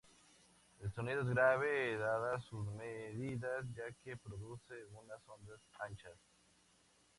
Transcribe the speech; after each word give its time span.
El 0.79 0.91
sonido 0.93 1.21
es 1.21 1.27
grave 1.27 1.95
dadas 1.95 2.43
sus 2.45 2.65
medidas, 2.71 3.63
ya 3.75 3.91
que 4.03 4.17
produce 4.17 4.73
unas 4.95 5.21
ondas 5.29 5.61
anchas. 5.79 6.17